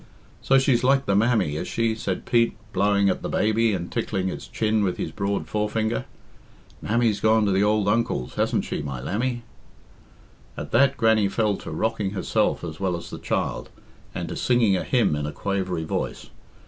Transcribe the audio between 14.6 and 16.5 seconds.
a hymn in a quavery voice.